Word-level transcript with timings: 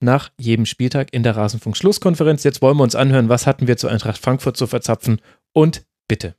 nach 0.00 0.30
jedem 0.38 0.66
Spieltag 0.66 1.12
in 1.12 1.22
der 1.22 1.36
Rasenfunk-Schlusskonferenz. 1.36 2.44
Jetzt 2.44 2.62
wollen 2.62 2.76
wir 2.76 2.84
uns 2.84 2.94
anhören, 2.94 3.28
was 3.28 3.46
hatten 3.46 3.66
wir 3.66 3.76
zu 3.76 3.88
Eintracht 3.88 4.18
Frankfurt 4.18 4.56
zu 4.56 4.66
verzapfen 4.66 5.20
und 5.52 5.84
bitte. 6.06 6.34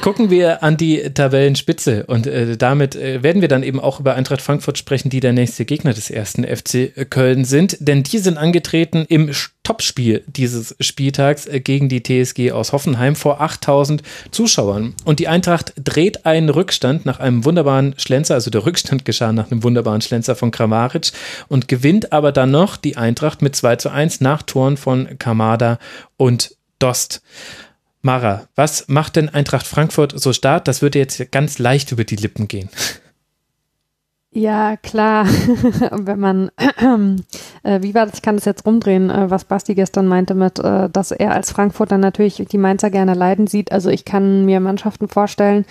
Gucken 0.00 0.28
wir 0.28 0.62
an 0.62 0.76
die 0.76 0.98
Tabellenspitze 1.14 2.04
und 2.06 2.26
äh, 2.26 2.56
damit 2.56 2.94
äh, 2.94 3.22
werden 3.22 3.40
wir 3.40 3.48
dann 3.48 3.62
eben 3.62 3.80
auch 3.80 4.00
über 4.00 4.14
Eintracht 4.14 4.42
Frankfurt 4.42 4.76
sprechen, 4.76 5.08
die 5.08 5.20
der 5.20 5.32
nächste 5.32 5.64
Gegner 5.64 5.94
des 5.94 6.10
ersten 6.10 6.44
FC 6.44 7.08
Köln 7.10 7.44
sind, 7.44 7.76
denn 7.80 8.02
die 8.02 8.18
sind 8.18 8.36
angetreten 8.36 9.06
im 9.08 9.30
Topspiel 9.62 10.22
dieses 10.26 10.76
Spieltags 10.78 11.46
äh, 11.46 11.60
gegen 11.60 11.88
die 11.88 12.02
TSG 12.02 12.52
aus 12.52 12.72
Hoffenheim 12.72 13.16
vor 13.16 13.40
8000 13.40 14.02
Zuschauern 14.30 14.94
und 15.06 15.20
die 15.20 15.28
Eintracht 15.28 15.72
dreht 15.82 16.26
einen 16.26 16.50
Rückstand 16.50 17.06
nach 17.06 17.18
einem 17.18 17.46
wunderbaren 17.46 17.94
Schlenzer, 17.96 18.34
also 18.34 18.50
der 18.50 18.66
Rückstand 18.66 19.06
geschah 19.06 19.32
nach 19.32 19.50
einem 19.50 19.62
wunderbaren 19.62 20.02
Schlenzer 20.02 20.36
von 20.36 20.50
Kramaric 20.50 21.12
und 21.48 21.66
gewinnt 21.66 22.12
aber 22.12 22.30
dann 22.30 22.50
noch 22.50 22.76
die 22.76 22.98
Eintracht 22.98 23.40
mit 23.40 23.56
2 23.56 23.76
zu 23.76 23.90
1 23.90 24.20
nach 24.20 24.42
Toren 24.42 24.76
von 24.76 25.18
Kamada 25.18 25.78
und 26.18 26.54
Dost. 26.78 27.22
Mara, 28.04 28.48
was 28.54 28.86
macht 28.88 29.16
denn 29.16 29.30
Eintracht 29.30 29.66
Frankfurt 29.66 30.12
so 30.14 30.34
stark? 30.34 30.66
Das 30.66 30.82
würde 30.82 30.98
jetzt 30.98 31.32
ganz 31.32 31.58
leicht 31.58 31.90
über 31.90 32.04
die 32.04 32.16
Lippen 32.16 32.48
gehen. 32.48 32.68
Ja, 34.30 34.76
klar. 34.76 35.26
Wenn 35.90 36.20
man, 36.20 36.50
äh, 37.62 37.80
wie 37.80 37.94
war 37.94 38.04
das, 38.04 38.16
ich 38.16 38.22
kann 38.22 38.34
das 38.34 38.44
jetzt 38.44 38.66
rumdrehen, 38.66 39.08
äh, 39.08 39.30
was 39.30 39.46
Basti 39.46 39.74
gestern 39.74 40.06
meinte 40.06 40.34
mit, 40.34 40.58
äh, 40.58 40.90
dass 40.90 41.12
er 41.12 41.32
als 41.32 41.50
Frankfurter 41.50 41.96
natürlich 41.96 42.44
die 42.50 42.58
Mainzer 42.58 42.90
gerne 42.90 43.14
leiden 43.14 43.46
sieht. 43.46 43.72
Also 43.72 43.88
ich 43.88 44.04
kann 44.04 44.44
mir 44.44 44.60
Mannschaften 44.60 45.08
vorstellen, 45.08 45.64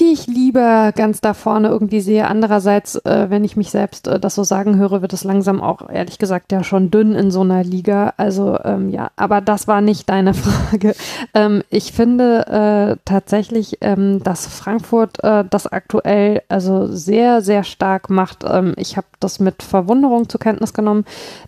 die 0.00 0.12
ich 0.12 0.28
lieber 0.28 0.92
ganz 0.92 1.20
da 1.20 1.34
vorne 1.34 1.68
irgendwie 1.68 2.00
sehe. 2.00 2.28
Andererseits, 2.28 2.96
äh, 3.04 3.26
wenn 3.30 3.42
ich 3.42 3.56
mich 3.56 3.70
selbst 3.70 4.06
äh, 4.06 4.20
das 4.20 4.36
so 4.36 4.44
sagen 4.44 4.76
höre, 4.76 5.02
wird 5.02 5.12
es 5.12 5.24
langsam 5.24 5.60
auch, 5.60 5.88
ehrlich 5.90 6.18
gesagt, 6.18 6.52
ja 6.52 6.62
schon 6.62 6.90
dünn 6.92 7.14
in 7.14 7.32
so 7.32 7.40
einer 7.40 7.64
Liga. 7.64 8.14
Also 8.16 8.58
ähm, 8.64 8.90
ja, 8.90 9.10
aber 9.16 9.40
das 9.40 9.66
war 9.66 9.80
nicht 9.80 10.08
deine 10.08 10.34
Frage. 10.34 10.94
Ähm, 11.34 11.62
ich 11.68 11.92
finde 11.92 12.46
äh, 12.46 12.96
tatsächlich, 13.04 13.78
ähm, 13.80 14.22
dass 14.22 14.46
Frankfurt 14.46 15.22
äh, 15.24 15.44
das 15.48 15.66
aktuell 15.66 16.42
also 16.48 16.86
sehr, 16.86 17.42
sehr 17.42 17.64
stark 17.64 18.08
macht. 18.08 18.44
Ähm, 18.48 18.74
ich 18.76 18.96
habe 18.96 19.08
das 19.18 19.40
mit 19.40 19.64
Verwunderung 19.64 20.28
zur 20.28 20.40
Kenntnis 20.40 20.74
genommen, 20.74 21.06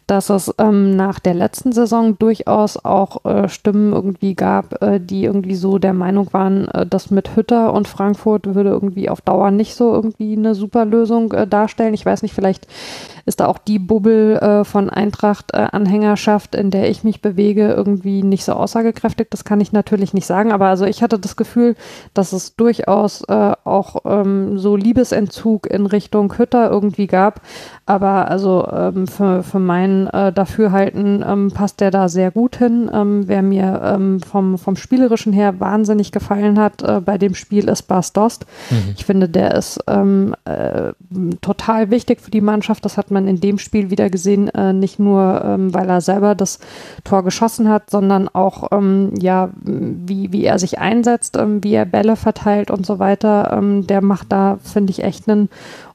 dass 0.09 0.29
es 0.29 0.53
ähm, 0.59 0.97
nach 0.97 1.21
der 1.21 1.35
letzten 1.35 1.71
Saison 1.71 2.19
durchaus 2.19 2.85
auch 2.85 3.25
äh, 3.25 3.49
Stimmen 3.49 3.93
irgendwie 3.93 4.35
gab, 4.35 4.83
äh, 4.83 4.99
die 4.99 5.25
irgendwie 5.25 5.55
so 5.55 5.79
der 5.79 5.93
Meinung 5.93 6.33
waren, 6.33 6.69
dass 6.89 7.11
mit 7.11 7.37
Hütter 7.37 7.73
und 7.73 7.87
Frankfurt 7.87 8.40
Frankfurt 8.41 8.55
würde 8.55 8.71
irgendwie 8.71 9.09
auf 9.09 9.21
Dauer 9.21 9.51
nicht 9.51 9.75
so 9.75 9.93
irgendwie 9.93 10.37
eine 10.37 10.55
super 10.55 10.85
Lösung 10.85 11.33
äh, 11.33 11.47
darstellen. 11.47 11.95
Ich 11.95 12.07
weiß 12.07 12.23
nicht, 12.23 12.35
vielleicht 12.35 12.67
ist 13.27 13.41
da 13.41 13.47
auch 13.47 13.59
die 13.59 13.79
Bubbel 13.79 14.37
äh, 14.37 14.65
von 14.65 14.91
Eintracht-Anhängerschaft, 14.91 16.55
in 16.55 16.71
der 16.71 16.89
ich 16.91 17.05
mich 17.05 17.21
bewege, 17.21 17.69
irgendwie 17.69 18.23
nicht 18.23 18.45
so 18.45 18.53
aussagekräftig. 18.53 19.29
Das 19.31 19.45
kann 19.45 19.61
ich 19.61 19.73
natürlich 19.73 20.15
nicht 20.15 20.27
sagen, 20.27 20.53
aber 20.53 20.67
also 20.67 20.85
ich 20.85 21.03
hatte 21.03 21.19
das 21.19 21.37
Gefühl, 21.37 21.77
dass 22.15 22.33
es 22.33 22.57
durchaus 22.57 23.23
äh, 23.29 23.53
auch 23.65 23.97
ähm, 24.05 24.59
so 24.59 24.77
Liebesentzug 24.77 25.67
in 25.67 25.87
Richtung 25.87 26.37
Hütter 26.39 26.71
irgendwie 26.71 27.07
gab. 27.07 27.43
Aber 27.87 28.29
also 28.29 28.67
ähm, 28.73 29.07
für, 29.07 29.43
für 29.43 29.59
mein 29.59 30.07
äh, 30.09 30.33
Dafürhalten 30.33 31.25
ähm, 31.27 31.51
passt 31.53 31.81
der 31.81 31.91
da 31.91 32.09
sehr 32.09 32.31
gut 32.31 32.57
hin. 32.57 32.91
Ähm, 32.93 33.25
wer 33.27 33.43
mir 33.43 33.81
ähm, 33.85 34.21
vom, 34.21 34.59
vom 34.59 34.77
Spielerischen 34.77 35.33
her 35.33 35.61
wahnsinnig 35.61 36.13
gefallen 36.13 36.59
hat 36.59 36.83
äh, 36.83 37.01
bei 37.01 37.19
dem 37.19 37.35
Spiel 37.35 37.69
ist 37.69 37.83
Bas 37.83 38.13
Dost. 38.31 38.47
Mhm. 38.71 38.95
Ich 38.97 39.05
finde, 39.05 39.29
der 39.29 39.55
ist 39.55 39.81
ähm, 39.87 40.35
äh, 40.45 40.93
total 41.41 41.91
wichtig 41.91 42.21
für 42.21 42.31
die 42.31 42.41
Mannschaft. 42.41 42.85
Das 42.85 42.97
hat 42.97 43.11
man 43.11 43.27
in 43.27 43.41
dem 43.41 43.59
Spiel 43.59 43.91
wieder 43.91 44.09
gesehen, 44.11 44.49
äh, 44.49 44.73
nicht 44.73 44.99
nur, 44.99 45.43
ähm, 45.45 45.75
weil 45.75 45.89
er 45.89 46.01
selber 46.01 46.35
das 46.35 46.61
Tor 47.05 47.25
geschossen 47.25 47.69
hat, 47.69 47.91
sondern 47.91 48.29
auch, 48.29 48.71
ähm, 48.73 49.13
ja, 49.21 49.51
wie, 49.63 50.33
wie 50.33 50.45
er 50.45 50.59
sich 50.59 50.79
einsetzt, 50.79 51.37
ähm, 51.37 51.63
wie 51.65 51.75
er 51.75 51.85
Bälle 51.85 52.17
verteilt 52.17 52.71
und 52.71 52.87
so 52.87 52.99
weiter. 52.99 53.53
Ähm, 53.53 53.87
der 53.87 54.03
macht 54.03 54.31
da, 54.31 54.59
finde 54.63 54.93
ich, 54.93 55.03
echt 55.03 55.29
einen 55.29 55.49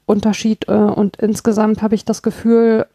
Unterschied. 0.04 0.68
Äh, 0.68 0.72
und 0.72 1.16
insgesamt 1.16 1.82
habe 1.82 1.94
ich 1.94 2.04
das 2.04 2.22
Gefühl, 2.22 2.86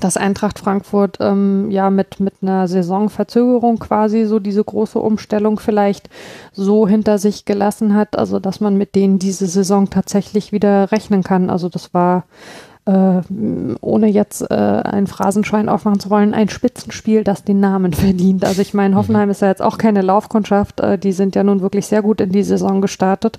dass 0.00 0.16
Eintracht 0.16 0.58
Frankfurt 0.58 1.18
ähm, 1.20 1.70
ja 1.70 1.90
mit, 1.90 2.20
mit 2.20 2.34
einer 2.42 2.66
Saisonverzögerung 2.66 3.78
quasi 3.78 4.24
so 4.24 4.40
diese 4.40 4.64
große 4.64 4.98
Umstellung 4.98 5.58
vielleicht 5.58 6.10
so 6.52 6.88
hinter 6.88 7.18
sich 7.18 7.44
gelassen 7.44 7.94
hat, 7.94 8.18
also 8.18 8.40
dass 8.40 8.60
man 8.60 8.76
mit 8.76 8.94
denen 8.94 9.18
diese 9.18 9.46
Saison 9.46 9.90
tatsächlich 9.90 10.52
wieder 10.52 10.90
rechnen 10.90 11.22
kann. 11.22 11.48
Also 11.48 11.68
das 11.68 11.94
war 11.94 12.24
äh, 12.86 13.22
ohne 13.80 14.08
jetzt 14.08 14.42
äh, 14.50 14.54
ein 14.54 15.06
Phrasenschwein 15.06 15.68
aufmachen 15.68 16.00
zu 16.00 16.10
wollen, 16.10 16.34
ein 16.34 16.48
Spitzenspiel, 16.48 17.24
das 17.24 17.44
den 17.44 17.60
Namen 17.60 17.92
verdient. 17.94 18.44
Also 18.44 18.62
ich 18.62 18.74
meine, 18.74 18.94
mhm. 18.94 18.98
Hoffenheim 18.98 19.30
ist 19.30 19.42
ja 19.42 19.48
jetzt 19.48 19.62
auch 19.62 19.78
keine 19.78 20.02
Laufkundschaft, 20.02 20.80
äh, 20.80 20.98
die 20.98 21.12
sind 21.12 21.34
ja 21.34 21.44
nun 21.44 21.62
wirklich 21.62 21.86
sehr 21.86 22.02
gut 22.02 22.20
in 22.20 22.32
die 22.32 22.42
Saison 22.42 22.80
gestartet. 22.80 23.38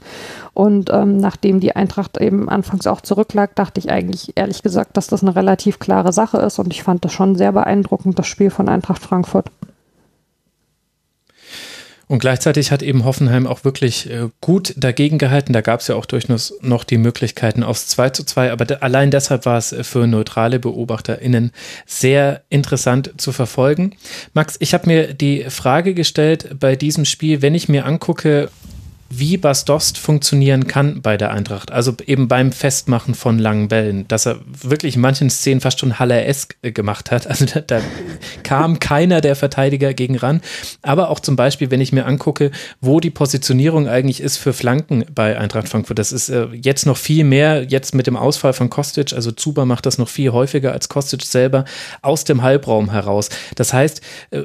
Und 0.53 0.89
ähm, 0.91 1.17
nachdem 1.17 1.59
die 1.59 1.75
Eintracht 1.75 2.17
eben 2.17 2.50
anfangs 2.50 2.88
auch 2.88 3.01
zurücklag, 3.01 3.55
dachte 3.55 3.79
ich 3.79 3.91
eigentlich 3.91 4.34
ehrlich 4.35 4.63
gesagt, 4.63 4.97
dass 4.97 5.07
das 5.07 5.22
eine 5.22 5.35
relativ 5.35 5.79
klare 5.79 6.13
Sache 6.13 6.38
ist 6.38 6.59
und 6.59 6.73
ich 6.73 6.84
fand 6.84 7.05
das 7.05 7.13
schon 7.13 7.35
sehr 7.35 7.51
beeindruckend, 7.51 8.17
das 8.17 8.28
Spiel 8.28 8.50
von 8.50 8.69
Eintracht 8.69 9.01
Frankfurt. 9.01 9.51
Und 12.07 12.19
gleichzeitig 12.19 12.71
hat 12.71 12.83
eben 12.83 13.03
Hoffenheim 13.03 13.47
auch 13.47 13.63
wirklich 13.63 14.09
äh, 14.09 14.29
gut 14.41 14.73
dagegen 14.77 15.17
gehalten. 15.17 15.53
Da 15.53 15.61
gab 15.61 15.79
es 15.79 15.88
ja 15.88 15.95
auch 15.95 16.05
durchaus 16.05 16.53
noch 16.61 16.83
die 16.83 16.97
Möglichkeiten 16.97 17.63
aufs 17.63 17.88
2 17.88 18.09
zu 18.11 18.23
2. 18.23 18.51
Aber 18.51 18.83
allein 18.83 19.09
deshalb 19.09 19.45
war 19.45 19.57
es 19.57 19.71
äh, 19.71 19.83
für 19.83 20.05
neutrale 20.05 20.59
BeobachterInnen 20.59 21.51
sehr 21.85 22.43
interessant 22.49 23.13
zu 23.17 23.31
verfolgen. 23.31 23.95
Max, 24.33 24.55
ich 24.59 24.73
habe 24.73 24.88
mir 24.88 25.13
die 25.13 25.45
Frage 25.49 25.93
gestellt 25.93 26.59
bei 26.59 26.75
diesem 26.75 27.05
Spiel, 27.05 27.41
wenn 27.41 27.55
ich 27.55 27.69
mir 27.69 27.85
angucke, 27.85 28.49
wie 29.09 29.38
Bas 29.38 29.66
Dost 29.66 29.97
funktionieren 29.97 30.67
kann 30.67 31.01
bei 31.01 31.16
der 31.16 31.31
Eintracht. 31.31 31.71
Also 31.71 31.93
eben 32.05 32.27
beim 32.27 32.51
Festmachen 32.51 33.13
von 33.13 33.38
langen 33.38 33.67
Bällen, 33.67 34.07
dass 34.07 34.25
er 34.25 34.39
wirklich 34.45 34.95
in 34.95 35.01
manchen 35.01 35.29
Szenen 35.29 35.61
fast 35.61 35.79
schon 35.79 35.99
Haller-esk 35.99 36.55
äh, 36.61 36.71
gemacht 36.71 37.11
hat. 37.11 37.27
Also 37.35 37.45
da, 37.45 37.59
da, 37.59 37.81
kam 38.43 38.79
keiner 38.79 39.19
der 39.19 39.35
Verteidiger 39.35 39.93
gegen 39.93 40.16
ran. 40.16 40.39
Aber 40.81 41.09
auch 41.09 41.19
zum 41.19 41.35
Beispiel, 41.35 41.69
wenn 41.69 41.81
ich 41.81 41.91
mir 41.91 42.05
angucke, 42.05 42.49
wo 42.79 43.02
die 43.02 43.09
Positionierung 43.09 43.90
eigentlich 43.90 44.22
ist 44.22 44.37
für 44.37 44.53
Flanken 44.53 45.03
bei 45.13 45.37
Eintracht 45.37 45.67
Frankfurt. 45.67 45.99
Das 45.99 46.13
ist 46.13 46.29
äh, 46.29 46.47
jetzt 46.53 46.85
noch 46.85 46.96
viel 46.96 47.25
mehr, 47.25 47.63
jetzt 47.63 47.93
mit 47.93 48.08
dem 48.08 48.16
Ausfall 48.16 48.53
von 48.53 48.69
Kostic, 48.69 49.11
also 49.11 49.31
Zuba 49.31 49.66
macht 49.66 49.85
das 49.85 49.97
noch 49.97 50.08
viel 50.08 50.31
häufiger 50.31 50.72
als 50.72 50.87
Kostic 50.87 51.23
selber, 51.23 51.66
aus 52.01 52.23
dem 52.23 52.41
Halbraum 52.41 52.91
heraus. 52.91 53.29
Das 53.55 53.73
heißt, 53.73 54.01
äh, 54.31 54.43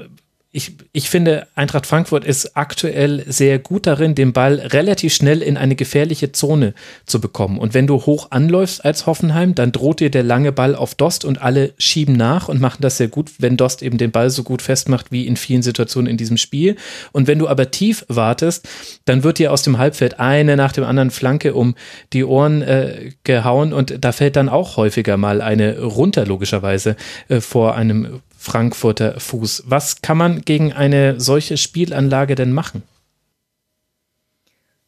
ich, 0.52 0.72
ich 0.92 1.08
finde, 1.08 1.46
Eintracht 1.54 1.86
Frankfurt 1.86 2.24
ist 2.24 2.56
aktuell 2.56 3.24
sehr 3.28 3.60
gut 3.60 3.86
darin, 3.86 4.16
den 4.16 4.32
Ball 4.32 4.54
relativ 4.54 5.14
schnell 5.14 5.42
in 5.42 5.56
eine 5.56 5.76
gefährliche 5.76 6.32
Zone 6.32 6.74
zu 7.06 7.20
bekommen. 7.20 7.56
Und 7.56 7.72
wenn 7.72 7.86
du 7.86 8.04
hoch 8.04 8.32
anläufst 8.32 8.84
als 8.84 9.06
Hoffenheim, 9.06 9.54
dann 9.54 9.70
droht 9.70 10.00
dir 10.00 10.10
der 10.10 10.24
lange 10.24 10.50
Ball 10.50 10.74
auf 10.74 10.96
Dost 10.96 11.24
und 11.24 11.40
alle 11.40 11.72
schieben 11.78 12.16
nach 12.16 12.48
und 12.48 12.60
machen 12.60 12.82
das 12.82 12.96
sehr 12.96 13.06
gut, 13.06 13.30
wenn 13.38 13.56
Dost 13.56 13.80
eben 13.80 13.96
den 13.96 14.10
Ball 14.10 14.28
so 14.28 14.42
gut 14.42 14.60
festmacht 14.60 15.12
wie 15.12 15.28
in 15.28 15.36
vielen 15.36 15.62
Situationen 15.62 16.10
in 16.10 16.16
diesem 16.16 16.36
Spiel. 16.36 16.74
Und 17.12 17.28
wenn 17.28 17.38
du 17.38 17.46
aber 17.46 17.70
tief 17.70 18.04
wartest, 18.08 18.68
dann 19.04 19.22
wird 19.22 19.38
dir 19.38 19.52
aus 19.52 19.62
dem 19.62 19.78
Halbfeld 19.78 20.18
eine 20.18 20.56
nach 20.56 20.72
dem 20.72 20.82
anderen 20.82 21.12
Flanke 21.12 21.54
um 21.54 21.76
die 22.12 22.24
Ohren 22.24 22.62
äh, 22.62 23.12
gehauen 23.22 23.72
und 23.72 24.04
da 24.04 24.10
fällt 24.10 24.34
dann 24.34 24.48
auch 24.48 24.76
häufiger 24.76 25.16
mal 25.16 25.42
eine 25.42 25.78
runter, 25.80 26.26
logischerweise, 26.26 26.96
äh, 27.28 27.40
vor 27.40 27.76
einem 27.76 28.20
Frankfurter 28.42 29.20
Fuß. 29.20 29.64
Was 29.66 30.00
kann 30.00 30.16
man 30.16 30.40
gegen 30.40 30.72
eine 30.72 31.20
solche 31.20 31.58
Spielanlage 31.58 32.34
denn 32.36 32.54
machen? 32.54 32.82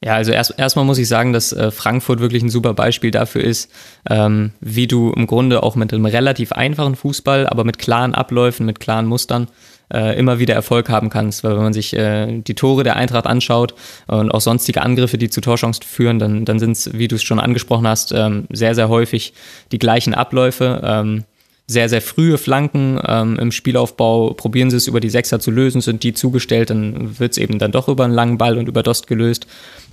Ja, 0.02 0.14
also 0.14 0.32
erst, 0.32 0.58
erstmal 0.58 0.87
muss 0.87 0.96
ich 0.96 1.06
sagen, 1.06 1.34
dass 1.34 1.52
äh, 1.52 1.70
Frankfurt 1.70 2.20
wirklich 2.20 2.43
ein 2.43 2.49
super 2.49 2.72
Beispiel 2.72 3.10
dafür 3.10 3.44
ist, 3.44 3.70
ähm, 4.08 4.52
wie 4.60 4.87
du 4.87 5.12
im 5.12 5.26
Grunde 5.26 5.62
auch 5.62 5.76
mit 5.76 5.93
einem 5.93 6.06
relativ 6.06 6.52
einfachen 6.52 6.96
Fußball, 6.96 7.46
aber 7.46 7.64
mit 7.64 7.78
klaren 7.78 8.14
Abläufen, 8.14 8.64
mit 8.64 8.81
klaren 8.81 9.04
Mustern 9.04 9.49
äh, 9.93 10.19
immer 10.19 10.38
wieder 10.38 10.54
Erfolg 10.54 10.88
haben 10.88 11.10
kannst. 11.10 11.44
Weil 11.44 11.54
wenn 11.54 11.62
man 11.62 11.75
sich 11.75 11.94
äh, 11.94 12.40
die 12.40 12.54
Tore 12.54 12.84
der 12.84 12.96
Eintracht 12.96 13.26
anschaut 13.26 13.75
und 14.06 14.31
auch 14.31 14.40
sonstige 14.40 14.81
Angriffe, 14.81 15.19
die 15.19 15.28
zu 15.28 15.43
Torchancen 15.43 15.84
führen, 15.84 16.19
dann, 16.19 16.46
dann 16.46 16.58
sind 16.58 16.72
es, 16.72 16.94
wie 16.94 17.06
du 17.06 17.16
es 17.16 17.22
schon 17.22 17.38
angesprochen 17.38 17.87
hast, 17.87 18.12
ähm, 18.12 18.46
sehr, 18.50 18.75
sehr 18.75 18.88
häufig 18.88 19.34
die 19.72 19.78
gleichen 19.78 20.14
Abläufe. 20.14 20.81
Ähm, 20.82 21.25
sehr, 21.72 21.88
sehr 21.88 22.02
frühe 22.02 22.38
Flanken 22.38 23.00
ähm, 23.06 23.38
im 23.38 23.50
Spielaufbau. 23.50 24.34
Probieren 24.34 24.70
sie 24.70 24.76
es 24.76 24.86
über 24.86 25.00
die 25.00 25.10
Sechser 25.10 25.40
zu 25.40 25.50
lösen, 25.50 25.80
sind 25.80 26.02
die 26.02 26.14
zugestellt, 26.14 26.70
dann 26.70 27.19
wird 27.19 27.32
es 27.32 27.38
eben 27.38 27.58
dann 27.58 27.72
doch 27.72 27.88
über 27.88 28.04
einen 28.04 28.14
langen 28.14 28.38
Ball 28.38 28.58
und 28.58 28.69
über 28.69 28.82
Dost 28.82 29.06
gelöst. 29.06 29.46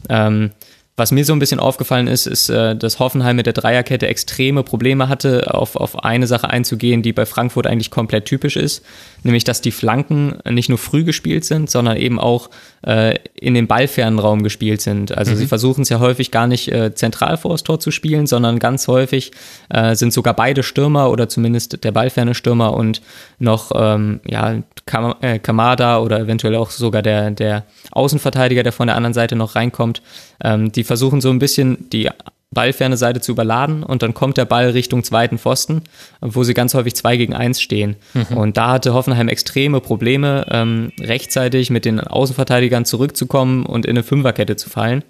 Ähm, 0.10 0.52
was 1.00 1.12
mir 1.12 1.26
so 1.26 1.34
ein 1.34 1.40
bisschen 1.40 1.60
aufgefallen 1.60 2.08
ist, 2.08 2.28
ist, 2.28 2.50
äh, 2.50 2.76
dass 2.76 3.00
Hoffenheim 3.00 3.36
mit 3.36 3.46
der 3.46 3.54
Dreierkette 3.54 4.08
extreme 4.08 4.64
Probleme 4.64 5.10
hatte, 5.10 5.54
auf, 5.54 5.76
auf 5.76 6.04
eine 6.04 6.28
Sache 6.28 6.50
einzugehen, 6.50 7.02
die 7.02 7.14
bei 7.14 7.26
Frankfurt 7.26 7.66
eigentlich 7.66 7.90
komplett 7.90 8.26
typisch 8.26 8.56
ist, 8.56 8.86
nämlich 9.24 9.44
dass 9.44 9.62
die 9.62 9.72
Flanken 9.72 10.38
nicht 10.50 10.70
nur 10.70 10.78
früh 10.78 11.04
gespielt 11.04 11.46
sind, 11.46 11.70
sondern 11.70 11.98
eben 11.98 12.20
auch 12.20 12.50
äh, 12.86 13.16
in 13.34 13.54
den 13.54 13.68
ballfernen 13.68 14.20
Raum 14.20 14.44
gespielt 14.44 14.82
sind. 14.82 15.18
Also 15.18 15.32
mhm. 15.32 15.38
sie 15.38 15.48
versuchen 15.48 15.82
es 15.82 15.90
ja 15.90 16.00
häufig 16.00 16.32
gar 16.32 16.48
nicht 16.48 16.72
äh, 16.72 16.94
zentral 16.94 17.38
vor 17.38 17.52
das 17.52 17.64
Tor 17.64 17.80
zu 17.80 17.92
spielen, 17.92 18.28
sondern 18.28 18.60
ganz 18.60 18.88
häufig 18.88 19.32
äh, 19.70 19.96
sind 19.96 20.14
sogar 20.14 20.36
beide 20.36 20.64
Stürmer 20.64 21.10
oder 21.10 21.30
zumindest 21.30 21.84
der 21.84 21.92
ballferne 21.92 22.36
Stürmer 22.36 22.74
und 22.74 23.02
noch 23.40 23.72
ähm, 23.74 24.20
ja, 24.28 24.62
Kam 24.90 25.14
äh, 25.22 25.38
Kamada 25.38 26.00
oder 26.00 26.20
eventuell 26.20 26.56
auch 26.56 26.72
sogar 26.72 27.04
der, 27.04 27.30
der 27.30 27.64
Außenverteidiger, 27.92 28.64
der 28.64 28.72
von 28.72 28.88
der 28.88 28.96
anderen 28.96 29.14
Seite 29.14 29.36
noch 29.36 29.56
reinkommt. 29.56 30.02
Ähm, 30.44 30.72
die 30.72 30.84
versuchen 30.90 31.22
so 31.22 31.30
ein 31.30 31.38
bisschen 31.38 31.88
die 31.92 32.10
ballferne 32.50 32.98
Seite 32.98 33.22
zu 33.22 33.32
überladen 33.32 33.84
und 33.84 34.02
dann 34.02 34.16
kommt 34.16 34.38
der 34.38 34.46
Ball 34.46 34.72
Richtung 34.72 35.04
zweiten 35.04 35.38
Pfosten, 35.38 35.84
wo 36.20 36.44
sie 36.44 36.56
ganz 36.56 36.74
häufig 36.74 36.96
zwei 36.96 37.16
gegen 37.16 37.36
eins 37.36 37.62
stehen. 37.62 37.96
Mhm. 38.16 38.36
Und 38.36 38.58
da 38.58 38.72
hatte 38.72 38.96
Hoffenheim 38.96 39.28
extreme 39.28 39.82
Probleme, 39.82 40.48
ähm, 40.50 40.92
rechtzeitig 41.00 41.70
mit 41.70 41.86
den 41.86 42.00
Außenverteidigern 42.00 42.86
zurückzukommen 42.86 43.68
und 43.68 43.86
in 43.86 43.92
eine 43.92 44.04
Fünferkette 44.04 44.56
zu 44.56 44.68
fallen. 44.68 45.04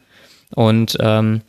Und 0.53 0.97
ähm, 0.99 1.39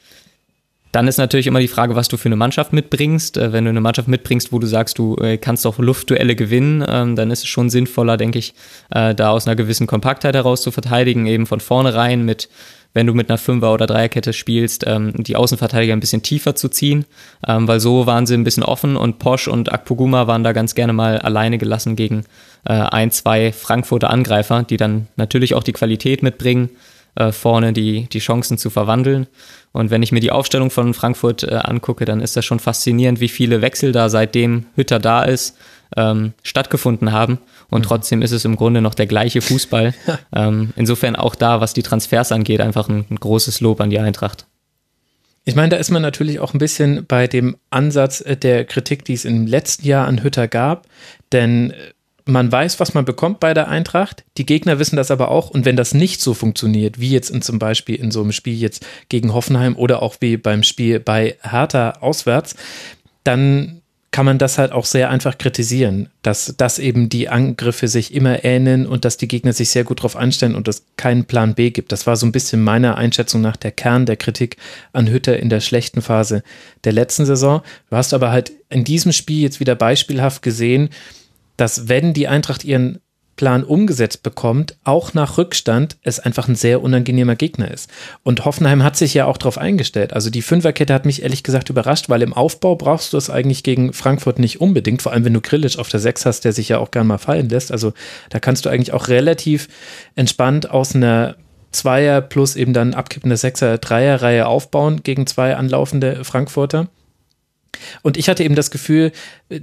dann 0.93 1.07
ist 1.07 1.19
natürlich 1.19 1.47
immer 1.47 1.61
die 1.61 1.69
Frage, 1.69 1.95
was 1.95 2.09
du 2.09 2.17
für 2.17 2.27
eine 2.27 2.37
Mannschaft 2.37 2.73
mitbringst. 2.73 3.37
Äh, 3.37 3.53
wenn 3.53 3.65
du 3.65 3.71
eine 3.71 3.81
Mannschaft 3.81 4.09
mitbringst, 4.09 4.53
wo 4.53 4.59
du 4.59 4.67
sagst, 4.67 4.99
du 4.99 5.17
äh, 5.17 5.39
kannst 5.39 5.67
auch 5.67 5.79
Luftduelle 5.79 6.35
gewinnen, 6.35 6.85
ähm, 6.89 7.17
dann 7.17 7.31
ist 7.31 7.41
es 7.41 7.49
schon 7.49 7.71
sinnvoller, 7.71 8.17
denke 8.17 8.39
ich, 8.39 8.55
äh, 8.91 9.15
da 9.15 9.31
aus 9.31 9.47
einer 9.47 9.57
gewissen 9.57 9.87
Kompaktheit 9.87 10.35
heraus 10.35 10.63
zu 10.63 10.73
verteidigen, 10.73 11.27
eben 11.27 11.47
von 11.47 11.61
vornherein 11.61 12.25
mit, 12.25 12.49
wenn 12.93 13.07
du 13.07 13.15
mit 13.15 13.31
einer 13.31 13.39
Fünfer- 13.39 13.73
oder 13.73 13.87
Dreierkette 13.87 14.33
spielst, 14.33 14.85
ähm, 14.87 15.13
die 15.17 15.37
Außenverteidiger 15.37 15.93
ein 15.93 16.01
bisschen 16.01 16.23
tiefer 16.23 16.57
zu 16.57 16.69
ziehen, 16.69 17.05
ähm, 17.47 17.69
weil 17.69 17.79
so 17.79 18.07
waren 18.07 18.27
sie 18.27 18.35
ein 18.35 18.45
bisschen 18.45 18.65
offen 18.65 18.97
und 18.97 19.21
Posch 19.21 19.47
und 19.47 19.73
Akpoguma 19.73 20.27
waren 20.27 20.43
da 20.43 20.53
ganz 20.53 20.75
gerne 20.75 20.93
mal 20.93 21.19
alleine 21.19 21.59
gelassen 21.59 21.97
gegen 21.97 22.25
ein, 22.63 23.11
zwei 23.11 23.53
Frankfurter 23.53 24.11
Angreifer, 24.11 24.65
die 24.65 24.77
dann 24.77 25.09
natürlich 25.17 25.55
auch 25.55 25.63
die 25.63 25.73
Qualität 25.73 26.23
mitbringen, 26.23 26.69
vorne 27.31 27.73
die, 27.73 28.07
die 28.13 28.19
Chancen 28.19 28.59
zu 28.59 28.69
verwandeln. 28.69 29.29
Und 29.73 29.91
wenn 29.91 30.03
ich 30.03 30.13
mir 30.13 30.21
die 30.21 30.33
Aufstellung 30.33 30.71
von 30.71 30.95
Frankfurt 30.95 31.45
äh, 31.45 31.55
angucke, 31.55 32.05
dann 32.05 32.21
ist 32.21 32.37
das 32.37 32.45
schon 32.45 32.59
faszinierend, 32.59 33.21
wie 33.21 33.29
viele 33.29 33.63
Wechsel 33.63 33.93
da 33.93 34.09
seitdem 34.09 34.67
Hütter 34.75 34.99
da 34.99 35.23
ist, 35.23 35.57
ähm, 35.97 36.33
stattgefunden 36.43 37.13
haben. 37.13 37.39
Und 37.69 37.83
mhm. 37.83 37.87
trotzdem 37.87 38.23
ist 38.23 38.33
es 38.33 38.45
im 38.45 38.57
Grunde 38.57 38.81
noch 38.81 38.95
der 38.95 39.07
gleiche 39.07 39.41
Fußball. 39.41 39.95
ähm, 40.35 40.73
insofern 40.77 41.15
auch 41.17 41.35
da, 41.35 41.61
was 41.61 41.73
die 41.73 41.83
Transfers 41.83 42.33
angeht, 42.33 42.61
einfach 42.61 42.89
ein, 42.89 43.05
ein 43.11 43.17
großes 43.17 43.61
Lob 43.61 43.81
an 43.81 43.91
die 43.91 44.01
Eintracht. 44.01 44.47
Ich 45.45 45.55
meine, 45.55 45.71
da 45.71 45.77
ist 45.77 45.91
man 45.91 46.03
natürlich 46.03 46.39
auch 46.41 46.53
ein 46.53 46.59
bisschen 46.59 47.07
bei 47.07 47.27
dem 47.27 47.57
Ansatz 47.71 48.21
äh, 48.21 48.37
der 48.37 48.65
Kritik, 48.65 49.05
die 49.05 49.15
es 49.15 49.25
im 49.25 49.47
letzten 49.47 49.87
Jahr 49.87 50.07
an 50.07 50.23
Hütter 50.23 50.49
gab. 50.49 50.87
Denn 51.33 51.71
äh, 51.71 51.75
man 52.31 52.51
weiß, 52.51 52.81
was 52.81 52.95
man 52.95 53.05
bekommt 53.05 53.41
bei 53.41 53.55
der 53.55 53.69
Eintracht. 53.69 54.25
Die 54.37 54.47
Gegner 54.47 54.79
wissen 54.79 54.97
das 54.97 55.11
aber 55.11 55.31
auch. 55.31 55.51
Und 55.51 55.65
wenn 55.65 55.77
das 55.77 55.95
nicht 55.95 56.21
so 56.21 56.35
funktioniert, 56.35 57.01
wie 57.01 57.11
jetzt 57.11 57.31
in, 57.31 57.43
zum 57.43 57.59
Beispiel 57.59 57.97
in 57.97 58.11
so 58.11 58.23
einem 58.23 58.33
Spiel 58.33 58.55
jetzt 58.55 58.87
gegen 59.09 59.35
Hoffenheim 59.35 59.77
oder 59.77 60.03
auch 60.03 60.17
wie 60.21 60.37
beim 60.37 60.63
Spiel 60.63 61.01
bei 61.01 61.37
Hertha 61.43 61.93
auswärts, 62.01 62.57
dann 63.25 63.81
kann 64.13 64.27
man 64.27 64.39
das 64.39 64.59
halt 64.59 64.73
auch 64.73 64.87
sehr 64.87 65.09
einfach 65.09 65.39
kritisieren, 65.39 66.09
dass, 66.23 66.55
dass 66.57 66.81
eben 66.81 67.09
die 67.09 67.29
Angriffe 67.29 67.87
sich 67.87 68.13
immer 68.13 68.45
ähneln 68.45 68.87
und 68.87 69.05
dass 69.05 69.17
die 69.17 69.29
Gegner 69.29 69.53
sich 69.53 69.71
sehr 69.71 69.85
gut 69.85 70.01
darauf 70.01 70.17
einstellen 70.17 70.57
und 70.57 70.67
es 70.67 70.85
keinen 70.97 71.27
Plan 71.27 71.55
B 71.55 71.71
gibt. 71.71 71.93
Das 71.93 72.09
war 72.09 72.17
so 72.17 72.27
ein 72.27 72.33
bisschen 72.33 72.63
meiner 72.63 72.97
Einschätzung 72.97 73.41
nach 73.41 73.57
der 73.57 73.71
Kern 73.71 74.07
der 74.07 74.17
Kritik 74.17 74.57
an 74.93 75.09
Hütter 75.09 75.39
in 75.39 75.49
der 75.49 75.61
schlechten 75.61 76.03
Phase 76.03 76.43
der 76.83 76.93
letzten 76.93 77.25
Saison. 77.25 77.63
Du 77.89 77.97
hast 77.97 78.13
aber 78.13 78.33
halt 78.33 78.51
in 78.69 78.83
diesem 78.83 79.13
Spiel 79.13 79.43
jetzt 79.43 79.61
wieder 79.61 79.77
beispielhaft 79.77 80.43
gesehen, 80.43 80.91
dass 81.61 81.89
wenn 81.89 82.15
die 82.15 82.29
Eintracht 82.29 82.65
ihren 82.65 83.01
Plan 83.41 83.65
umgesetzt 83.65 84.23
bekommt, 84.23 84.77
auch 84.85 85.15
nach 85.15 85.39
Rückstand, 85.39 85.97
es 86.03 86.21
einfach 86.21 86.47
ein 86.47 86.57
sehr 86.57 86.83
unangenehmer 86.83 87.37
Gegner 87.37 87.71
ist. 87.71 87.89
Und 88.23 88.45
Hoffenheim 88.45 88.83
hat 88.83 88.97
sich 88.97 89.15
ja 89.15 89.25
auch 89.25 89.39
darauf 89.39 89.57
eingestellt. 89.57 90.13
Also 90.13 90.29
die 90.29 90.43
Fünferkette 90.43 90.93
hat 90.93 91.07
mich 91.07 91.23
ehrlich 91.23 91.43
gesagt 91.43 91.71
überrascht, 91.71 92.11
weil 92.11 92.21
im 92.21 92.35
Aufbau 92.35 92.77
brauchst 92.77 93.15
du 93.15 93.17
es 93.17 93.31
eigentlich 93.31 93.63
gegen 93.63 93.95
Frankfurt 93.95 94.39
nicht 94.39 94.61
unbedingt, 94.61 95.01
vor 95.01 95.13
allem 95.13 95.25
wenn 95.25 95.33
du 95.33 95.41
Grillic 95.41 95.79
auf 95.79 95.89
der 95.89 96.01
Sechs 96.01 96.27
hast, 96.27 96.45
der 96.45 96.53
sich 96.53 96.69
ja 96.69 96.79
auch 96.79 96.91
gern 96.91 97.07
mal 97.07 97.17
fallen 97.17 97.49
lässt. 97.49 97.73
Also 97.73 97.95
da 98.29 98.41
kannst 98.41 98.67
du 98.67 98.69
eigentlich 98.69 98.93
auch 98.93 99.09
relativ 99.09 99.69
entspannt 100.17 100.71
aus 100.71 100.95
einer 100.95 101.37
Zweier 101.73 102.21
plus 102.21 102.57
eben 102.57 102.75
dann 102.75 102.93
abkippende 102.93 103.39
Sechser, 103.39 103.79
Dreier 103.79 104.21
Reihe 104.21 104.47
aufbauen 104.47 105.03
gegen 105.03 105.27
zwei 105.27 105.57
anlaufende 105.57 106.25
Frankfurter. 106.25 106.89
Und 108.03 108.17
ich 108.17 108.29
hatte 108.29 108.45
eben 108.45 108.55
das 108.55 108.71
Gefühl, 108.71 109.13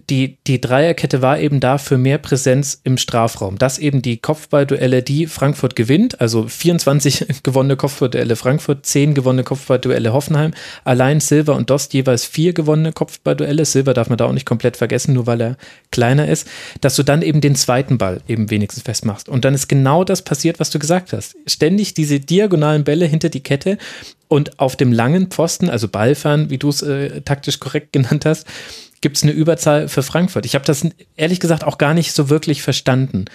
die, 0.09 0.37
die 0.47 0.59
Dreierkette 0.59 1.21
war 1.21 1.39
eben 1.39 1.59
da 1.59 1.77
für 1.77 1.97
mehr 1.97 2.17
Präsenz 2.17 2.81
im 2.83 2.97
Strafraum. 2.97 3.57
Dass 3.57 3.79
eben 3.79 4.01
die 4.01 4.17
Kopfballduelle, 4.17 5.01
die 5.01 5.27
Frankfurt 5.27 5.75
gewinnt, 5.75 6.19
also 6.19 6.47
24 6.47 7.27
gewonnene 7.43 7.77
Kopfballduelle 7.77 8.35
Frankfurt, 8.35 8.85
10 8.85 9.13
gewonnene 9.13 9.43
Kopfballduelle 9.43 10.13
Hoffenheim, 10.13 10.53
allein 10.83 11.19
Silver 11.19 11.55
und 11.55 11.69
Dost 11.69 11.93
jeweils 11.93 12.25
vier 12.25 12.53
gewonnene 12.53 12.91
Kopfballduelle. 12.91 13.65
Silver 13.65 13.93
darf 13.93 14.09
man 14.09 14.17
da 14.17 14.25
auch 14.25 14.33
nicht 14.33 14.45
komplett 14.45 14.77
vergessen, 14.77 15.13
nur 15.13 15.27
weil 15.27 15.41
er 15.41 15.57
kleiner 15.91 16.27
ist, 16.27 16.47
dass 16.81 16.95
du 16.95 17.03
dann 17.03 17.21
eben 17.21 17.41
den 17.41 17.55
zweiten 17.55 17.97
Ball 17.97 18.21
eben 18.27 18.49
wenigstens 18.49 18.83
festmachst. 18.83 19.29
Und 19.29 19.45
dann 19.45 19.53
ist 19.53 19.67
genau 19.67 20.03
das 20.03 20.21
passiert, 20.21 20.59
was 20.59 20.69
du 20.69 20.79
gesagt 20.79 21.13
hast. 21.13 21.35
Ständig 21.45 21.93
diese 21.93 22.19
diagonalen 22.19 22.83
Bälle 22.83 23.05
hinter 23.05 23.29
die 23.29 23.41
Kette 23.41 23.77
und 24.27 24.59
auf 24.59 24.75
dem 24.75 24.91
langen 24.91 25.27
Pfosten, 25.27 25.69
also 25.69 25.87
Ballfern, 25.87 26.49
wie 26.49 26.57
du 26.57 26.69
es 26.69 26.81
äh, 26.81 27.21
taktisch 27.21 27.59
korrekt 27.59 27.91
genannt 27.93 28.25
hast, 28.25 28.45
gibt 29.01 29.17
es 29.17 29.23
eine 29.23 29.31
Überzahl 29.31 29.87
für 29.87 30.03
Frankfurt. 30.03 30.45
Ich 30.45 30.55
habe 30.55 30.65
das 30.65 30.85
ehrlich 31.15 31.39
gesagt 31.39 31.63
auch 31.63 31.77
gar 31.77 31.93
nicht 31.93 32.13
so 32.13 32.29
wirklich 32.29 32.63
verstanden, 32.63 33.25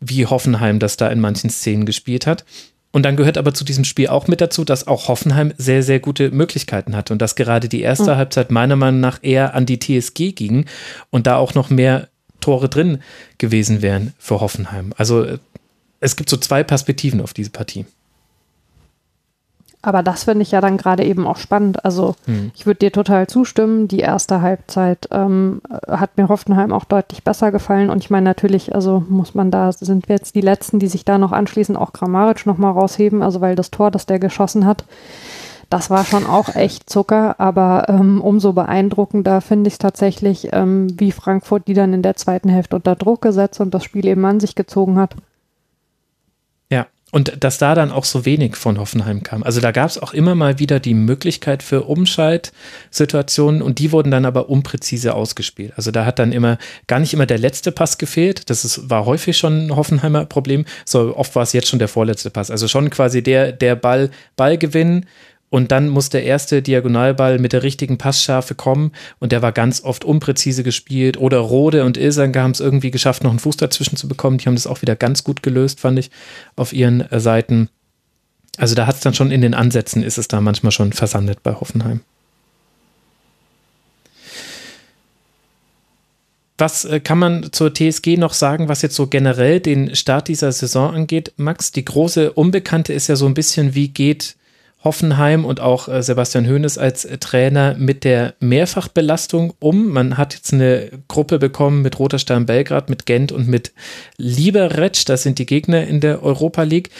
wie 0.00 0.26
Hoffenheim 0.26 0.78
das 0.78 0.96
da 0.96 1.08
in 1.08 1.20
manchen 1.20 1.50
Szenen 1.50 1.84
gespielt 1.84 2.26
hat. 2.26 2.44
Und 2.92 3.04
dann 3.04 3.16
gehört 3.16 3.38
aber 3.38 3.54
zu 3.54 3.64
diesem 3.64 3.84
Spiel 3.84 4.08
auch 4.08 4.26
mit 4.26 4.40
dazu, 4.40 4.64
dass 4.64 4.88
auch 4.88 5.08
Hoffenheim 5.08 5.52
sehr, 5.56 5.82
sehr 5.82 6.00
gute 6.00 6.30
Möglichkeiten 6.32 6.96
hatte 6.96 7.12
und 7.12 7.22
dass 7.22 7.36
gerade 7.36 7.68
die 7.68 7.82
erste 7.82 8.12
mhm. 8.12 8.16
Halbzeit 8.16 8.50
meiner 8.50 8.76
Meinung 8.76 9.00
nach 9.00 9.18
eher 9.22 9.54
an 9.54 9.66
die 9.66 9.78
TSG 9.78 10.32
ging 10.32 10.64
und 11.10 11.26
da 11.26 11.36
auch 11.36 11.54
noch 11.54 11.70
mehr 11.70 12.08
Tore 12.40 12.68
drin 12.68 13.00
gewesen 13.38 13.82
wären 13.82 14.14
für 14.18 14.40
Hoffenheim. 14.40 14.92
Also 14.96 15.22
äh, 15.22 15.38
es 16.00 16.16
gibt 16.16 16.30
so 16.30 16.38
zwei 16.38 16.64
Perspektiven 16.64 17.20
auf 17.20 17.34
diese 17.34 17.50
Partie. 17.50 17.84
Aber 19.82 20.02
das 20.02 20.24
finde 20.24 20.42
ich 20.42 20.50
ja 20.50 20.60
dann 20.60 20.76
gerade 20.76 21.04
eben 21.04 21.26
auch 21.26 21.38
spannend. 21.38 21.84
Also 21.84 22.14
hm. 22.26 22.50
ich 22.54 22.66
würde 22.66 22.80
dir 22.80 22.92
total 22.92 23.26
zustimmen. 23.26 23.88
Die 23.88 24.00
erste 24.00 24.42
Halbzeit 24.42 25.08
ähm, 25.10 25.62
hat 25.88 26.18
mir 26.18 26.28
Hoffenheim 26.28 26.72
auch 26.72 26.84
deutlich 26.84 27.24
besser 27.24 27.50
gefallen. 27.50 27.88
Und 27.88 27.98
ich 27.98 28.10
meine 28.10 28.24
natürlich, 28.24 28.74
also 28.74 29.02
muss 29.08 29.34
man 29.34 29.50
da, 29.50 29.72
sind 29.72 30.08
wir 30.08 30.16
jetzt 30.16 30.34
die 30.34 30.42
Letzten, 30.42 30.80
die 30.80 30.88
sich 30.88 31.06
da 31.06 31.16
noch 31.16 31.32
anschließen, 31.32 31.76
auch 31.76 31.94
Grammaric 31.94 32.44
nochmal 32.44 32.72
rausheben. 32.72 33.22
Also 33.22 33.40
weil 33.40 33.56
das 33.56 33.70
Tor, 33.70 33.90
das 33.90 34.04
der 34.04 34.18
geschossen 34.18 34.66
hat, 34.66 34.84
das 35.70 35.88
war 35.88 36.04
schon 36.04 36.26
auch 36.26 36.54
echt 36.54 36.90
Zucker. 36.90 37.40
Aber 37.40 37.86
ähm, 37.88 38.20
umso 38.20 38.52
beeindruckender 38.52 39.40
finde 39.40 39.68
ich 39.68 39.74
es 39.74 39.78
tatsächlich, 39.78 40.50
ähm, 40.52 40.88
wie 41.00 41.10
Frankfurt 41.10 41.66
die 41.68 41.74
dann 41.74 41.94
in 41.94 42.02
der 42.02 42.16
zweiten 42.16 42.50
Hälfte 42.50 42.76
unter 42.76 42.96
Druck 42.96 43.22
gesetzt 43.22 43.60
und 43.60 43.72
das 43.72 43.84
Spiel 43.84 44.06
eben 44.06 44.26
an 44.26 44.40
sich 44.40 44.54
gezogen 44.54 44.98
hat. 44.98 45.14
Und 47.12 47.42
dass 47.42 47.58
da 47.58 47.74
dann 47.74 47.90
auch 47.90 48.04
so 48.04 48.24
wenig 48.24 48.56
von 48.56 48.78
Hoffenheim 48.78 49.22
kam. 49.22 49.42
Also 49.42 49.60
da 49.60 49.72
gab 49.72 49.90
es 49.90 49.98
auch 49.98 50.14
immer 50.14 50.34
mal 50.36 50.60
wieder 50.60 50.78
die 50.78 50.94
Möglichkeit 50.94 51.62
für 51.62 51.82
Umschaltsituationen 51.82 53.62
und 53.62 53.80
die 53.80 53.90
wurden 53.90 54.12
dann 54.12 54.24
aber 54.24 54.48
unpräzise 54.48 55.14
ausgespielt. 55.14 55.72
Also 55.76 55.90
da 55.90 56.04
hat 56.04 56.20
dann 56.20 56.30
immer 56.30 56.58
gar 56.86 57.00
nicht 57.00 57.12
immer 57.12 57.26
der 57.26 57.38
letzte 57.38 57.72
Pass 57.72 57.98
gefehlt. 57.98 58.48
Das 58.48 58.64
ist, 58.64 58.90
war 58.90 59.06
häufig 59.06 59.36
schon 59.36 59.66
ein 59.66 59.76
Hoffenheimer 59.76 60.24
Problem. 60.24 60.64
So 60.84 61.16
oft 61.16 61.34
war 61.34 61.42
es 61.42 61.52
jetzt 61.52 61.68
schon 61.68 61.80
der 61.80 61.88
vorletzte 61.88 62.30
Pass. 62.30 62.50
Also 62.50 62.68
schon 62.68 62.90
quasi 62.90 63.22
der, 63.22 63.50
der 63.52 63.74
Ball, 63.74 64.10
Ballgewinn 64.36 65.06
und 65.50 65.72
dann 65.72 65.88
muss 65.88 66.10
der 66.10 66.22
erste 66.22 66.62
Diagonalball 66.62 67.40
mit 67.40 67.52
der 67.52 67.64
richtigen 67.64 67.98
Passschärfe 67.98 68.54
kommen 68.54 68.92
und 69.18 69.32
der 69.32 69.42
war 69.42 69.50
ganz 69.50 69.82
oft 69.82 70.04
unpräzise 70.04 70.62
gespielt. 70.62 71.16
Oder 71.16 71.38
Rode 71.38 71.84
und 71.84 71.96
Ilsange 71.96 72.40
haben 72.40 72.52
es 72.52 72.60
irgendwie 72.60 72.92
geschafft, 72.92 73.24
noch 73.24 73.30
einen 73.30 73.40
Fuß 73.40 73.56
dazwischen 73.56 73.96
zu 73.96 74.06
bekommen. 74.06 74.38
Die 74.38 74.46
haben 74.46 74.54
das 74.54 74.68
auch 74.68 74.80
wieder 74.80 74.94
ganz 74.94 75.24
gut 75.24 75.42
gelöst, 75.42 75.80
fand 75.80 75.98
ich, 75.98 76.10
auf 76.54 76.72
ihren 76.72 77.00
äh, 77.00 77.18
Seiten. 77.18 77.68
Also 78.58 78.76
da 78.76 78.86
hat 78.86 78.94
es 78.94 79.00
dann 79.00 79.14
schon 79.14 79.32
in 79.32 79.40
den 79.40 79.54
Ansätzen, 79.54 80.04
ist 80.04 80.18
es 80.18 80.28
da 80.28 80.40
manchmal 80.40 80.70
schon 80.70 80.92
versandet 80.92 81.42
bei 81.42 81.52
Hoffenheim. 81.52 82.00
Was 86.58 86.84
äh, 86.84 87.00
kann 87.00 87.18
man 87.18 87.52
zur 87.52 87.74
TSG 87.74 88.18
noch 88.18 88.34
sagen, 88.34 88.68
was 88.68 88.82
jetzt 88.82 88.94
so 88.94 89.08
generell 89.08 89.58
den 89.58 89.96
Start 89.96 90.28
dieser 90.28 90.52
Saison 90.52 90.94
angeht? 90.94 91.32
Max, 91.38 91.72
die 91.72 91.84
große 91.84 92.32
Unbekannte 92.34 92.92
ist 92.92 93.08
ja 93.08 93.16
so 93.16 93.26
ein 93.26 93.34
bisschen, 93.34 93.74
wie 93.74 93.88
geht 93.88 94.36
Hoffenheim 94.82 95.44
und 95.44 95.60
auch 95.60 95.88
äh, 95.88 96.02
Sebastian 96.02 96.48
Hoeneß 96.48 96.78
als 96.78 97.06
Trainer 97.20 97.74
mit 97.74 98.04
der 98.04 98.34
Mehrfachbelastung 98.40 99.52
um. 99.58 99.88
Man 99.88 100.16
hat 100.16 100.34
jetzt 100.34 100.52
eine 100.52 100.90
Gruppe 101.06 101.38
bekommen 101.38 101.82
mit 101.82 101.98
Roter 101.98 102.18
Stern 102.18 102.46
Belgrad, 102.46 102.88
mit 102.88 103.04
Gent 103.04 103.30
und 103.30 103.46
mit 103.46 103.72
Liberec. 104.16 105.04
Das 105.06 105.22
sind 105.22 105.38
die 105.38 105.46
Gegner 105.46 105.86
in 105.86 106.00
der 106.00 106.22
Europa 106.22 106.62
League. 106.62 106.90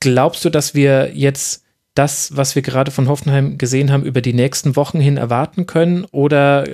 Glaubst 0.00 0.44
du, 0.44 0.50
dass 0.50 0.74
wir 0.74 1.12
jetzt 1.14 1.64
das, 1.94 2.36
was 2.36 2.54
wir 2.54 2.62
gerade 2.62 2.90
von 2.90 3.08
Hoffenheim 3.08 3.56
gesehen 3.56 3.90
haben, 3.90 4.04
über 4.04 4.20
die 4.20 4.34
nächsten 4.34 4.76
Wochen 4.76 5.00
hin 5.00 5.16
erwarten 5.16 5.64
können? 5.64 6.04
Oder 6.12 6.64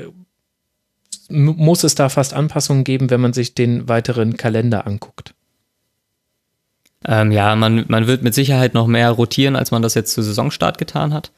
muss 1.28 1.84
es 1.84 1.94
da 1.94 2.08
fast 2.08 2.34
Anpassungen 2.34 2.82
geben, 2.82 3.10
wenn 3.10 3.20
man 3.20 3.32
sich 3.32 3.54
den 3.54 3.88
weiteren 3.88 4.36
Kalender 4.36 4.88
anguckt? 4.88 5.34
Ähm, 7.06 7.32
ja, 7.32 7.54
man, 7.56 7.84
man 7.88 8.06
wird 8.06 8.22
mit 8.22 8.34
Sicherheit 8.34 8.74
noch 8.74 8.86
mehr 8.86 9.10
rotieren, 9.10 9.56
als 9.56 9.70
man 9.70 9.82
das 9.82 9.94
jetzt 9.94 10.12
zu 10.12 10.22
Saisonstart 10.22 10.78
getan 10.78 11.12
hat. 11.12 11.32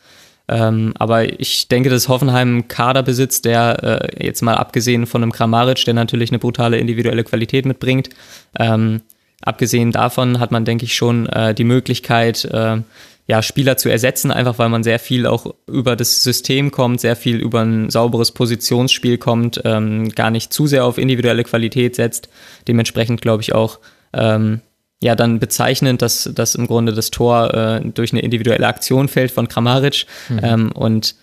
Ähm, 0.47 0.93
aber 0.99 1.41
ich 1.41 1.69
denke, 1.69 1.89
dass 1.89 2.09
Hoffenheim 2.09 2.49
einen 2.49 2.69
Kader 2.69 3.03
besitzt, 3.03 3.47
der 3.47 4.03
äh, 4.19 4.27
jetzt 4.27 4.43
mal 4.43 4.57
abgesehen 4.57 5.07
von 5.07 5.23
einem 5.23 5.33
Kramaric, 5.33 5.85
der 5.87 5.95
natürlich 5.95 6.31
eine 6.31 6.39
brutale 6.39 6.79
individuelle 6.79 7.25
Qualität 7.25 7.65
mitbringt, 7.65 8.11
ähm, 8.59 9.01
abgesehen 9.41 9.91
davon 9.91 10.41
hat 10.41 10.51
man, 10.53 10.65
denke 10.65 10.85
ich, 10.85 10.95
schon 10.95 11.27
äh, 11.27 11.55
die 11.55 11.65
Möglichkeit, 11.65 12.45
äh, 12.45 12.79
ja, 13.27 13.41
Spieler 13.41 13.79
zu 13.79 13.89
ersetzen, 13.89 14.31
einfach 14.31 14.59
weil 14.59 14.69
man 14.69 14.83
sehr 14.83 14.99
viel 14.99 15.27
auch 15.27 15.55
über 15.67 15.97
das 15.97 16.23
System 16.23 16.71
kommt, 16.71 17.01
sehr 17.01 17.17
viel 17.17 17.37
über 17.37 17.63
ein 17.63 17.89
sauberes 17.89 18.33
Positionsspiel 18.33 19.17
kommt, 19.17 19.63
ähm, 19.65 20.11
gar 20.11 20.31
nicht 20.31 20.53
zu 20.53 20.67
sehr 20.67 20.85
auf 20.85 20.99
individuelle 20.99 21.45
Qualität 21.45 21.97
setzt. 21.97 22.29
Dementsprechend 22.69 23.23
glaube 23.23 23.43
ich 23.43 23.55
auch, 23.55 23.79
ähm, 24.13 24.61
ja, 25.03 25.15
dann 25.15 25.39
bezeichnend, 25.39 26.03
dass, 26.03 26.31
dass 26.35 26.55
im 26.55 26.67
Grunde 26.67 26.93
das 26.93 27.11
Tor 27.11 27.53
äh, 27.53 27.81
durch 27.83 28.13
eine 28.13 28.23
individuelle 28.23 28.67
Aktion 28.67 29.09
fällt 29.09 29.31
von 29.31 29.49
Kramaric 29.49 30.07
mhm. 30.29 30.41
ähm, 30.43 30.73
und 30.73 31.15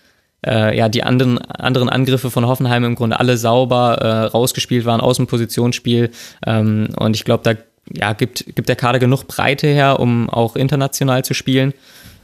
äh, 0.46 0.76
ja, 0.76 0.88
die 0.88 1.02
anderen, 1.02 1.38
anderen 1.38 1.88
Angriffe 1.88 2.30
von 2.30 2.46
Hoffenheim 2.46 2.84
im 2.84 2.94
Grunde 2.94 3.18
alle 3.18 3.36
sauber 3.36 3.98
äh, 3.98 4.24
rausgespielt 4.26 4.84
waren 4.84 5.00
aus 5.00 5.16
dem 5.16 5.26
Positionsspiel 5.26 6.10
ähm, 6.46 6.88
und 6.96 7.16
ich 7.16 7.24
glaube, 7.24 7.42
da 7.44 7.54
ja, 7.92 8.12
gibt, 8.12 8.54
gibt 8.54 8.68
der 8.68 8.76
Kader 8.76 8.98
genug 8.98 9.26
Breite 9.26 9.66
her, 9.66 9.98
um 10.00 10.30
auch 10.30 10.56
international 10.56 11.24
zu 11.24 11.34
spielen. 11.34 11.74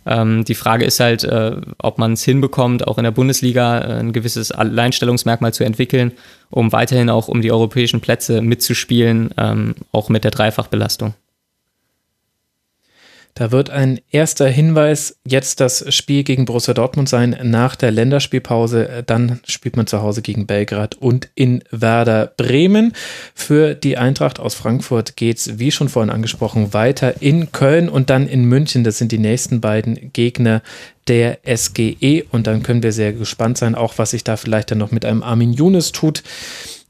Ähm, 0.07 0.45
die 0.45 0.55
Frage 0.55 0.85
ist 0.85 1.01
halt, 1.01 1.25
äh, 1.25 1.57
ob 1.79 1.99
man 1.99 2.15
es 2.15 2.25
hinbekommt, 2.25 2.87
auch 2.87 2.99
in 2.99 3.05
der 3.05 3.11
Bundesliga 3.11 3.81
äh, 3.81 4.01
ein 4.01 4.13
gewisses 4.13 4.53
Alleinstellungsmerkmal 4.53 5.53
zu 5.53 5.65
entwickeln, 5.65 6.13
um 6.51 6.73
weiterhin 6.73 7.11
auch 7.11 7.29
um 7.29 7.43
die 7.43 7.53
europäischen 7.53 8.01
Plätze 8.01 8.41
mitzuspielen, 8.41 9.31
ähm, 9.37 9.75
auch 9.93 10.09
mit 10.09 10.25
der 10.25 10.31
Dreifachbelastung. 10.31 11.15
Da 13.39 13.53
wird 13.53 13.71
ein 13.71 14.01
erster 14.11 14.49
Hinweis 14.49 15.21
jetzt 15.25 15.61
das 15.61 15.95
Spiel 15.95 16.25
gegen 16.25 16.45
Borussia 16.45 16.75
Dortmund 16.75 17.09
sein 17.09 17.39
nach 17.45 17.77
der 17.77 17.93
Länderspielpause. 17.93 19.05
Dann 19.07 19.39
spielt 19.47 19.77
man 19.77 19.87
zu 19.87 20.03
Hause 20.03 20.23
gegen 20.23 20.49
Belgrad 20.49 20.97
und 20.97 21.29
in 21.37 21.63
Werder 21.71 22.33
Bremen. 22.37 22.95
Für 23.37 23.77
die 23.77 23.97
Eintracht 23.97 24.41
aus 24.41 24.57
Frankfurt 24.57 25.15
geht 25.15 25.37
es, 25.37 25.61
wie 25.61 25.71
schon 25.71 25.89
vorhin 25.89 26.11
angesprochen, 26.11 26.75
weiter 26.75 27.23
in 27.23 27.53
Köln 27.53 27.89
und 27.89 28.11
dann 28.11 28.27
in 28.27 28.45
München. 28.45 28.83
Das 28.83 28.99
sind 28.99 29.13
die 29.13 29.19
nächsten 29.19 29.61
beiden 29.61 30.13
Gegner 30.13 30.61
der 31.07 31.39
SGE 31.47 32.25
und 32.33 32.49
dann 32.49 32.65
können 32.65 32.83
wir 32.83 32.93
sehr 32.93 33.13
gespannt 33.13 33.57
sein, 33.57 33.77
auch 33.77 33.99
was 33.99 34.11
sich 34.11 34.25
da 34.25 34.37
vielleicht 34.37 34.73
dann 34.73 34.79
noch 34.79 34.91
mit 34.91 35.05
einem 35.05 35.23
Armin 35.23 35.53
Younes 35.53 35.93
tut, 35.93 36.25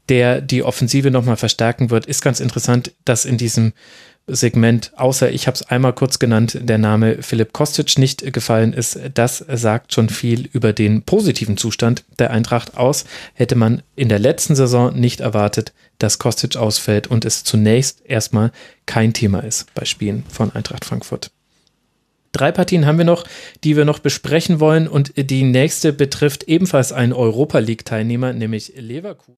der 0.09 0.41
die 0.41 0.63
Offensive 0.63 1.11
nochmal 1.11 1.37
verstärken 1.37 1.91
wird. 1.91 2.07
Ist 2.07 2.23
ganz 2.23 2.39
interessant, 2.39 2.91
dass 3.05 3.23
in 3.23 3.37
diesem 3.37 3.73
Segment, 4.33 4.91
außer 4.95 5.31
ich 5.31 5.47
habe 5.47 5.55
es 5.55 5.63
einmal 5.63 5.93
kurz 5.93 6.19
genannt, 6.19 6.57
der 6.61 6.77
Name 6.77 7.21
Philipp 7.21 7.53
Kostic 7.53 7.97
nicht 7.97 8.33
gefallen 8.33 8.73
ist. 8.73 8.99
Das 9.13 9.37
sagt 9.47 9.93
schon 9.93 10.09
viel 10.09 10.47
über 10.51 10.73
den 10.73 11.03
positiven 11.03 11.57
Zustand 11.57 12.03
der 12.17 12.31
Eintracht 12.31 12.77
aus. 12.77 13.05
Hätte 13.33 13.55
man 13.55 13.81
in 13.95 14.09
der 14.09 14.19
letzten 14.19 14.55
Saison 14.55 14.97
nicht 14.97 15.19
erwartet, 15.19 15.73
dass 15.97 16.19
Kostic 16.19 16.55
ausfällt 16.55 17.07
und 17.07 17.25
es 17.25 17.43
zunächst 17.43 18.05
erstmal 18.05 18.51
kein 18.85 19.13
Thema 19.13 19.39
ist 19.39 19.73
bei 19.73 19.85
Spielen 19.85 20.23
von 20.29 20.51
Eintracht 20.53 20.85
Frankfurt. 20.85 21.31
Drei 22.31 22.51
Partien 22.51 22.85
haben 22.85 22.97
wir 22.97 23.05
noch, 23.05 23.25
die 23.63 23.75
wir 23.75 23.85
noch 23.85 23.99
besprechen 23.99 24.59
wollen 24.59 24.87
und 24.87 25.13
die 25.15 25.43
nächste 25.43 25.93
betrifft 25.93 26.43
ebenfalls 26.43 26.91
einen 26.91 27.13
Europa 27.13 27.59
League 27.59 27.85
Teilnehmer, 27.85 28.33
nämlich 28.33 28.73
Leverkusen. 28.77 29.37